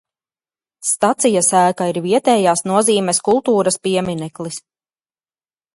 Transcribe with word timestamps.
Stacijas 0.91 1.49
ēka 1.59 1.87
ir 1.91 1.99
vietējās 2.07 2.65
nozīmes 2.71 3.23
kultūras 3.29 3.79
piemineklis. 3.89 4.61